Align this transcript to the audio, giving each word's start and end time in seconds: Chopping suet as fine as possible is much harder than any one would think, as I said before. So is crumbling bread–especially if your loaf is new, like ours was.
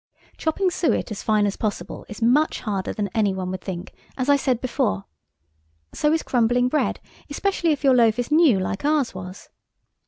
Chopping 0.35 0.71
suet 0.71 1.11
as 1.11 1.21
fine 1.21 1.45
as 1.45 1.55
possible 1.55 2.07
is 2.09 2.23
much 2.23 2.61
harder 2.61 2.91
than 2.91 3.07
any 3.09 3.35
one 3.35 3.51
would 3.51 3.61
think, 3.61 3.93
as 4.17 4.29
I 4.29 4.35
said 4.35 4.59
before. 4.59 5.05
So 5.93 6.11
is 6.11 6.23
crumbling 6.23 6.69
bread–especially 6.69 7.69
if 7.71 7.83
your 7.83 7.93
loaf 7.93 8.17
is 8.17 8.31
new, 8.31 8.59
like 8.59 8.83
ours 8.83 9.13
was. 9.13 9.49